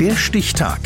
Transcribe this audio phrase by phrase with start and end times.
[0.00, 0.78] Der Stichtag.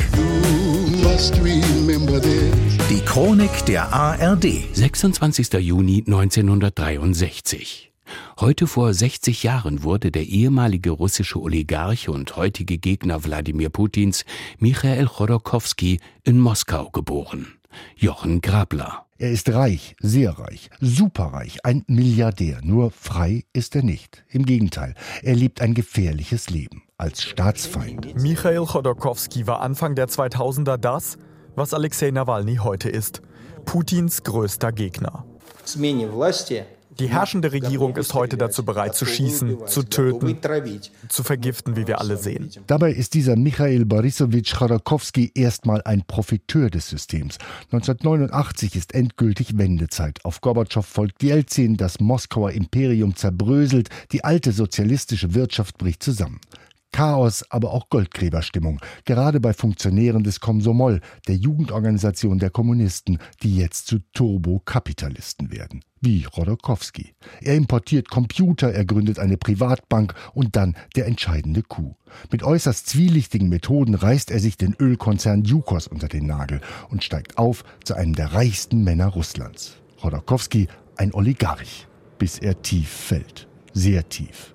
[2.89, 4.47] Die Chronik der ARD.
[4.73, 5.53] 26.
[5.53, 7.93] Juni 1963.
[8.41, 14.25] Heute vor 60 Jahren wurde der ehemalige russische Oligarch und heutige Gegner Wladimir Putins,
[14.59, 17.49] Michael Chodorkowski, in Moskau geboren.
[17.95, 19.05] Jochen Grabler.
[19.19, 22.61] Er ist reich, sehr reich, superreich, ein Milliardär.
[22.63, 24.25] Nur frei ist er nicht.
[24.31, 28.15] Im Gegenteil, er lebt ein gefährliches Leben als Staatsfeind.
[28.15, 31.19] Michail Chodorkowski war Anfang der 2000er das,
[31.57, 33.23] was Alexei Nawalny heute ist.
[33.65, 35.25] Putins größter Gegner.
[36.99, 40.39] Die herrschende Regierung ist heute dazu bereit zu schießen, zu töten,
[41.09, 42.51] zu vergiften, wie wir alle sehen.
[42.69, 47.39] Dabei ist dieser Michail Borisowitsch Chodorkowski erstmal ein Profiteur des Systems.
[47.73, 50.25] 1989 ist endgültig Wendezeit.
[50.25, 56.39] Auf Gorbatschow folgt Jelzin, das Moskauer Imperium zerbröselt, die alte sozialistische Wirtschaft bricht zusammen.
[56.93, 63.87] Chaos, aber auch Goldgräberstimmung, gerade bei Funktionären des Komsomol, der Jugendorganisation der Kommunisten, die jetzt
[63.87, 65.83] zu Turbokapitalisten werden.
[66.01, 67.15] Wie Rodokowski.
[67.41, 71.97] Er importiert Computer, er gründet eine Privatbank und dann der entscheidende Coup.
[72.31, 77.39] Mit äußerst zwielichtigen Methoden reißt er sich den Ölkonzern Yukos unter den Nagel und steigt
[77.39, 79.77] auf zu einem der reichsten Männer Russlands.
[80.03, 81.87] Rodokowski ein Oligarch,
[82.19, 83.49] bis er tief fällt.
[83.73, 84.55] Sehr tief.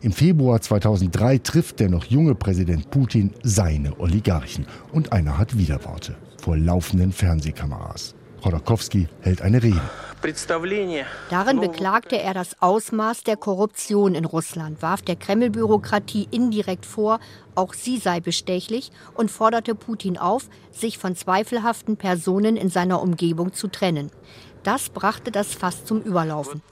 [0.00, 6.16] Im Februar 2003 trifft der noch junge Präsident Putin seine Oligarchen und einer hat Widerworte
[6.40, 8.14] vor laufenden Fernsehkameras.
[8.42, 9.80] Chodorkowski hält eine Rede.
[11.30, 17.20] Darin beklagte er das Ausmaß der Korruption in Russland, warf der Kreml-Bürokratie indirekt vor,
[17.54, 23.54] auch sie sei bestechlich und forderte Putin auf, sich von zweifelhaften Personen in seiner Umgebung
[23.54, 24.10] zu trennen.
[24.62, 26.62] Das brachte das Fass zum Überlaufen.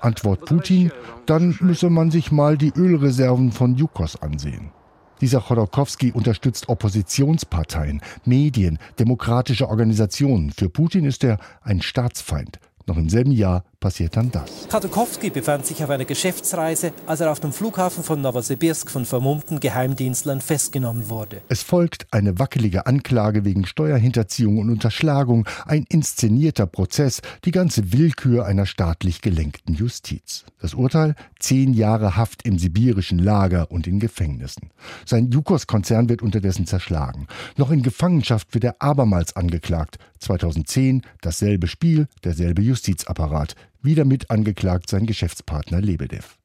[0.00, 0.92] Antwort Putin,
[1.26, 4.72] dann müsse man sich mal die Ölreserven von Yukos ansehen.
[5.20, 10.50] Dieser Chodorkowski unterstützt Oppositionsparteien, Medien, demokratische Organisationen.
[10.50, 12.58] Für Putin ist er ein Staatsfeind.
[12.86, 14.68] Noch im selben Jahr passiert dann das.
[14.68, 19.60] Kadokowski befand sich auf einer Geschäftsreise, als er auf dem Flughafen von Novosibirsk von vermummten
[19.60, 21.40] Geheimdienstlern festgenommen wurde.
[21.48, 28.44] Es folgt eine wackelige Anklage wegen Steuerhinterziehung und Unterschlagung, ein inszenierter Prozess, die ganze Willkür
[28.46, 30.44] einer staatlich gelenkten Justiz.
[30.60, 31.14] Das Urteil?
[31.38, 34.70] Zehn Jahre Haft im sibirischen Lager und in Gefängnissen.
[35.06, 37.26] Sein Jukos-Konzern wird unterdessen zerschlagen.
[37.56, 39.98] Noch in Gefangenschaft wird er abermals angeklagt.
[40.20, 43.54] 2010 dasselbe Spiel, derselbe Justizapparat.
[43.82, 46.36] Wieder mit angeklagt sein Geschäftspartner Lebedev.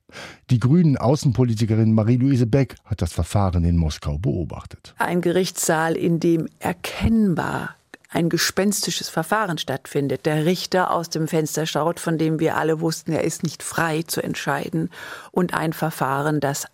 [0.49, 4.93] Die grünen Außenpolitikerin Marie-Louise Beck hat das Verfahren in Moskau beobachtet.
[4.97, 7.75] Ein Gerichtssaal, in dem erkennbar
[8.09, 10.25] ein gespenstisches Verfahren stattfindet.
[10.25, 14.03] Der Richter aus dem Fenster schaut, von dem wir alle wussten, er ist nicht frei
[14.03, 14.89] zu entscheiden.
[15.31, 16.65] Und ein Verfahren, das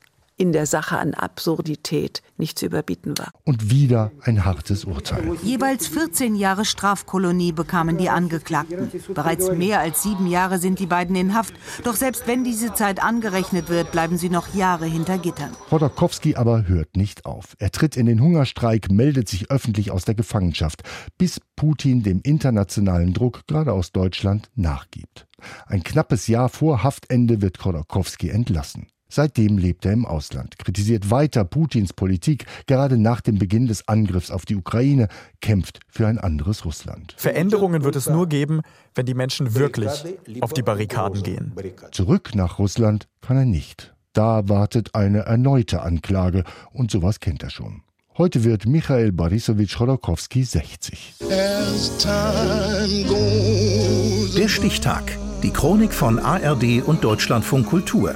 [0.42, 3.30] in der Sache an Absurdität nicht zu überbieten war.
[3.44, 5.36] Und wieder ein hartes Urteil.
[5.44, 8.90] Jeweils 14 Jahre Strafkolonie bekamen die Angeklagten.
[9.14, 11.54] Bereits mehr als sieben Jahre sind die beiden in Haft.
[11.84, 15.52] Doch selbst wenn diese Zeit angerechnet wird, bleiben sie noch Jahre hinter Gittern.
[15.70, 17.56] Chodorkowski aber hört nicht auf.
[17.60, 20.82] Er tritt in den Hungerstreik, meldet sich öffentlich aus der Gefangenschaft,
[21.20, 25.28] bis Putin dem internationalen Druck gerade aus Deutschland nachgibt.
[25.68, 28.88] Ein knappes Jahr vor Haftende wird Chodorkowski entlassen.
[29.14, 34.32] Seitdem lebt er im Ausland, kritisiert weiter Putins Politik, gerade nach dem Beginn des Angriffs
[34.32, 35.10] auf die Ukraine,
[35.42, 37.14] kämpft für ein anderes Russland.
[37.18, 38.62] Veränderungen wird es nur geben,
[38.96, 39.92] wenn die Menschen wirklich
[40.40, 41.52] auf die Barrikaden gehen.
[41.92, 43.94] Zurück nach Russland kann er nicht.
[44.14, 47.82] Da wartet eine erneute Anklage und sowas kennt er schon.
[48.18, 51.16] Heute wird Michael Borisowitsch Chodorkowski 60.
[54.38, 55.18] Der Stichtag.
[55.44, 58.16] Die Chronik von ARD und Deutschlandfunk Kultur.